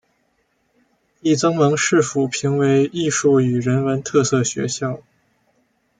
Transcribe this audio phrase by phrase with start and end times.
[1.19, 5.03] 亦曾蒙市府评为艺术与人文特色学校。